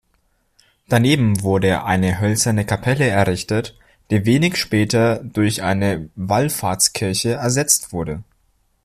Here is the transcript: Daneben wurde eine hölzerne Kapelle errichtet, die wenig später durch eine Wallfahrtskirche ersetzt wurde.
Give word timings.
Daneben 0.89 1.43
wurde 1.43 1.83
eine 1.83 2.19
hölzerne 2.19 2.65
Kapelle 2.65 3.07
errichtet, 3.07 3.77
die 4.09 4.25
wenig 4.25 4.57
später 4.57 5.23
durch 5.23 5.61
eine 5.61 6.09
Wallfahrtskirche 6.15 7.33
ersetzt 7.35 7.93
wurde. 7.93 8.23